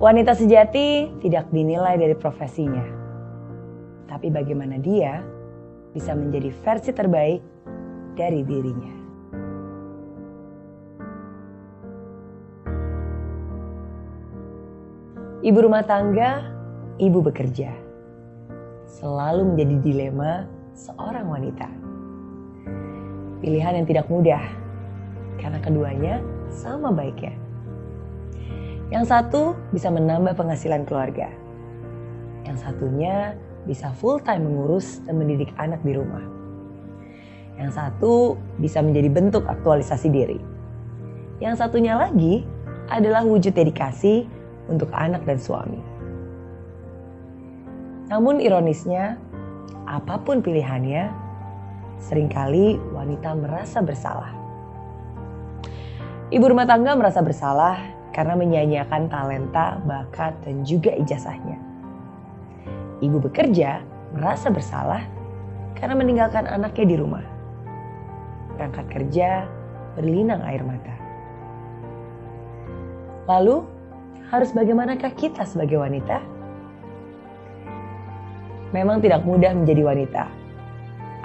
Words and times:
Wanita 0.00 0.32
sejati 0.32 1.12
tidak 1.20 1.52
dinilai 1.52 2.00
dari 2.00 2.16
profesinya, 2.16 2.88
tapi 4.08 4.32
bagaimana 4.32 4.80
dia 4.80 5.20
bisa 5.92 6.16
menjadi 6.16 6.48
versi 6.64 6.90
terbaik 6.96 7.40
dari 8.16 8.40
dirinya. 8.40 8.96
Ibu 15.40 15.58
rumah 15.68 15.84
tangga, 15.84 16.48
ibu 17.00 17.20
bekerja, 17.20 17.72
selalu 19.00 19.52
menjadi 19.52 19.76
dilema 19.84 20.48
seorang 20.76 21.28
wanita. 21.28 21.68
Pilihan 23.40 23.80
yang 23.80 23.86
tidak 23.88 24.08
mudah, 24.12 24.44
karena 25.40 25.58
keduanya 25.58 26.14
sama 26.52 26.92
baiknya. 26.92 27.34
Yang 28.92 29.04
satu 29.08 29.56
bisa 29.72 29.88
menambah 29.88 30.36
penghasilan 30.36 30.84
keluarga. 30.84 31.30
Yang 32.44 32.68
satunya 32.68 33.38
bisa 33.64 33.94
full 33.96 34.18
time 34.20 34.44
mengurus 34.44 35.00
dan 35.06 35.16
mendidik 35.16 35.54
anak 35.56 35.80
di 35.86 35.94
rumah. 35.94 36.22
Yang 37.56 37.76
satu 37.76 38.40
bisa 38.60 38.80
menjadi 38.84 39.08
bentuk 39.08 39.44
aktualisasi 39.46 40.08
diri. 40.12 40.40
Yang 41.40 41.64
satunya 41.64 41.96
lagi 41.96 42.44
adalah 42.90 43.24
wujud 43.24 43.54
dedikasi 43.54 44.26
untuk 44.66 44.90
anak 44.90 45.22
dan 45.24 45.38
suami. 45.38 45.80
Namun 48.10 48.42
ironisnya, 48.42 49.14
apa 49.86 50.18
pun 50.18 50.42
pilihannya, 50.42 51.14
sering 52.02 52.26
kali 52.26 52.74
wanita 52.90 53.38
merasa 53.38 53.78
bersalah. 53.78 54.34
Ibu 56.30 56.46
rumah 56.46 56.62
tangga 56.62 56.94
merasa 56.94 57.26
bersalah 57.26 57.74
karena 58.14 58.38
menyanyiakan 58.38 59.10
talenta, 59.10 59.82
bakat, 59.82 60.30
dan 60.46 60.62
juga 60.62 60.94
ijazahnya. 60.94 61.58
Ibu 63.02 63.18
bekerja 63.18 63.82
merasa 64.14 64.46
bersalah 64.46 65.02
karena 65.74 65.98
meninggalkan 65.98 66.46
anaknya 66.46 66.86
di 66.86 66.96
rumah. 67.02 67.26
Berangkat 68.54 68.86
kerja, 68.94 69.42
berlinang 69.98 70.38
air 70.46 70.62
mata. 70.62 70.94
Lalu, 73.26 73.66
harus 74.30 74.54
bagaimanakah 74.54 75.10
kita 75.18 75.42
sebagai 75.42 75.82
wanita? 75.82 76.22
Memang 78.70 79.02
tidak 79.02 79.26
mudah 79.26 79.50
menjadi 79.50 79.82
wanita, 79.82 80.30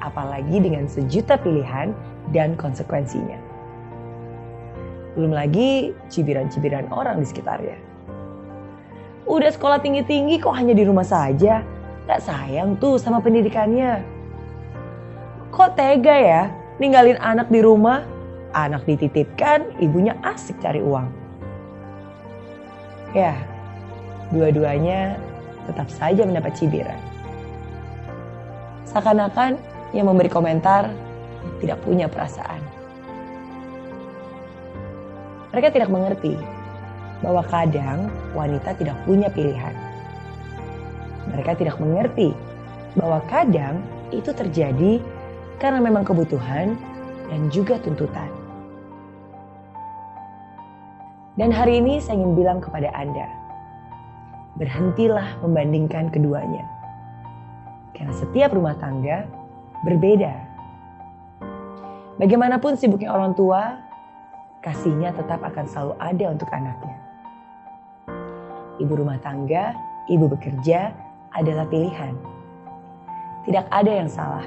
apalagi 0.02 0.66
dengan 0.66 0.90
sejuta 0.90 1.38
pilihan 1.38 1.94
dan 2.34 2.58
konsekuensinya. 2.58 3.45
Belum 5.16 5.32
lagi 5.32 5.96
cibiran-cibiran 6.12 6.92
orang 6.92 7.24
di 7.24 7.28
sekitarnya. 7.28 7.80
Udah 9.26 9.50
sekolah 9.50 9.82
tinggi-tinggi 9.82 10.38
kok 10.44 10.54
hanya 10.54 10.76
di 10.76 10.84
rumah 10.86 11.08
saja. 11.08 11.64
Gak 12.06 12.22
sayang 12.22 12.78
tuh 12.78 13.02
sama 13.02 13.18
pendidikannya. 13.24 14.04
Kok 15.50 15.74
tega 15.74 16.14
ya 16.14 16.44
ninggalin 16.78 17.18
anak 17.18 17.50
di 17.50 17.64
rumah? 17.64 18.04
Anak 18.56 18.88
dititipkan, 18.88 19.68
ibunya 19.84 20.16
asik 20.24 20.56
cari 20.64 20.80
uang. 20.80 21.12
Ya, 23.12 23.36
dua-duanya 24.32 25.20
tetap 25.68 25.88
saja 25.92 26.24
mendapat 26.24 26.56
cibiran. 26.56 27.00
Seakan-akan 28.88 29.60
yang 29.92 30.08
memberi 30.08 30.32
komentar 30.32 30.88
tidak 31.60 31.84
punya 31.84 32.08
perasaan. 32.08 32.75
Mereka 35.56 35.72
tidak 35.72 35.88
mengerti 35.88 36.36
bahwa 37.24 37.40
kadang 37.48 38.12
wanita 38.36 38.76
tidak 38.76 39.00
punya 39.08 39.32
pilihan. 39.32 39.72
Mereka 41.32 41.56
tidak 41.56 41.80
mengerti 41.80 42.36
bahwa 43.00 43.24
kadang 43.32 43.80
itu 44.12 44.36
terjadi 44.36 45.00
karena 45.56 45.80
memang 45.80 46.04
kebutuhan 46.04 46.76
dan 47.32 47.48
juga 47.56 47.80
tuntutan. 47.80 48.28
Dan 51.40 51.56
hari 51.56 51.80
ini 51.80 52.04
saya 52.04 52.20
ingin 52.20 52.36
bilang 52.36 52.60
kepada 52.60 52.92
Anda, 52.92 53.24
berhentilah 54.60 55.40
membandingkan 55.40 56.12
keduanya. 56.12 56.68
Karena 57.96 58.12
setiap 58.12 58.52
rumah 58.52 58.76
tangga 58.76 59.24
berbeda. 59.88 60.36
Bagaimanapun 62.20 62.76
sibuknya 62.76 63.16
orang 63.16 63.40
tua, 63.40 63.86
kasihnya 64.66 65.14
tetap 65.14 65.46
akan 65.46 65.66
selalu 65.70 65.94
ada 66.02 66.26
untuk 66.34 66.50
anaknya. 66.50 66.98
Ibu 68.82 68.94
rumah 68.98 69.22
tangga, 69.22 69.78
ibu 70.10 70.26
bekerja 70.26 70.90
adalah 71.38 71.70
pilihan. 71.70 72.18
Tidak 73.46 73.70
ada 73.70 73.92
yang 73.94 74.10
salah, 74.10 74.42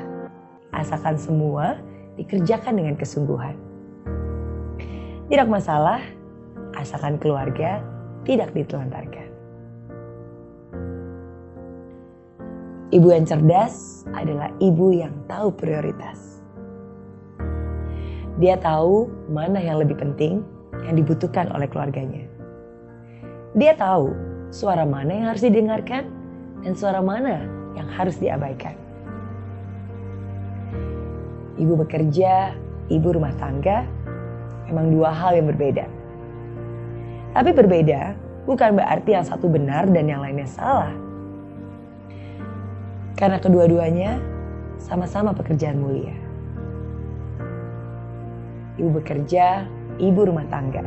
asalkan 0.75 1.15
semua 1.15 1.79
dikerjakan 2.19 2.75
dengan 2.83 2.99
kesungguhan. 2.99 3.55
Tidak 5.31 5.47
masalah, 5.47 6.03
asalkan 6.75 7.15
keluarga 7.23 7.79
tidak 8.27 8.51
ditelantarkan. 8.59 9.31
Ibu 12.89 13.09
yang 13.13 13.29
cerdas 13.29 14.03
adalah 14.17 14.49
ibu 14.59 14.91
yang 14.97 15.13
tahu 15.29 15.53
prioritas. 15.53 16.38
Dia 18.39 18.55
tahu 18.55 19.11
mana 19.35 19.59
yang 19.59 19.83
lebih 19.83 19.99
penting 19.99 20.47
yang 20.87 20.95
dibutuhkan 20.95 21.51
oleh 21.51 21.67
keluarganya. 21.67 22.23
Dia 23.59 23.75
tahu 23.75 24.15
suara 24.55 24.87
mana 24.87 25.11
yang 25.11 25.27
harus 25.35 25.43
didengarkan 25.43 26.07
dan 26.63 26.73
suara 26.79 27.03
mana 27.03 27.43
yang 27.75 27.91
harus 27.91 28.15
diabaikan. 28.23 28.79
Ibu 31.59 31.75
bekerja, 31.83 32.55
ibu 32.87 33.09
rumah 33.11 33.35
tangga 33.43 33.83
memang 34.71 34.95
dua 34.95 35.11
hal 35.11 35.35
yang 35.35 35.51
berbeda. 35.51 35.91
Tapi 37.35 37.51
berbeda 37.51 38.15
bukan 38.47 38.79
berarti 38.79 39.19
yang 39.19 39.27
satu 39.27 39.51
benar 39.51 39.91
dan 39.91 40.07
yang 40.07 40.23
lainnya 40.23 40.47
salah. 40.47 40.95
Karena 43.19 43.43
kedua-duanya 43.43 44.23
sama-sama 44.79 45.35
pekerjaan 45.35 45.83
mulia. 45.83 46.28
Ibu 48.79 49.03
bekerja, 49.03 49.67
ibu 49.99 50.21
rumah 50.23 50.47
tangga. 50.47 50.87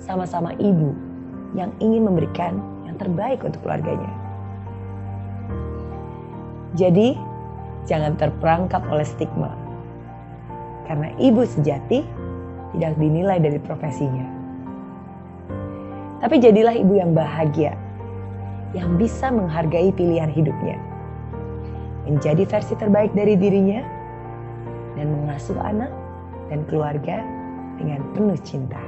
Sama-sama 0.00 0.56
ibu 0.56 0.96
yang 1.52 1.68
ingin 1.78 2.08
memberikan 2.08 2.56
yang 2.88 2.96
terbaik 2.96 3.44
untuk 3.44 3.60
keluarganya. 3.60 4.08
Jadi, 6.76 7.16
jangan 7.84 8.16
terperangkap 8.16 8.84
oleh 8.88 9.04
stigma. 9.04 9.52
Karena 10.88 11.12
ibu 11.20 11.44
sejati 11.44 12.04
tidak 12.72 12.92
dinilai 12.96 13.36
dari 13.36 13.60
profesinya. 13.60 14.24
Tapi 16.24 16.40
jadilah 16.40 16.74
ibu 16.74 16.96
yang 16.96 17.12
bahagia, 17.12 17.76
yang 18.72 18.96
bisa 18.96 19.28
menghargai 19.28 19.92
pilihan 19.92 20.32
hidupnya 20.32 20.88
menjadi 22.08 22.48
versi 22.48 22.72
terbaik 22.80 23.12
dari 23.12 23.36
dirinya, 23.36 23.84
dan 24.96 25.12
mengasuh 25.12 25.60
anak 25.60 25.92
dan 26.48 26.64
keluarga 26.66 27.20
dengan 27.76 28.02
penuh 28.16 28.40
cinta. 28.42 28.87